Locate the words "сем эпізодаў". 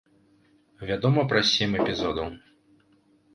1.51-2.27